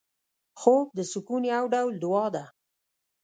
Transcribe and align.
خوب 0.59 0.87
د 0.97 0.99
سکون 1.11 1.43
یو 1.55 1.63
ډول 1.73 1.93
دعا 2.03 2.25
ده 2.35 2.43